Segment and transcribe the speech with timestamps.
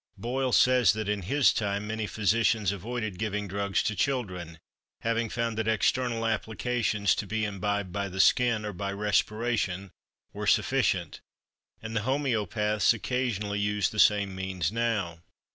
[0.17, 4.57] Boyle says that, in his time, many physicians avoided giving drugs to children,
[5.01, 9.91] having found that external applications, to be imbibed by the skin, or by respiration,
[10.33, 11.21] were sufficient;
[11.83, 15.21] and the homeopaths occasionally use the same means now.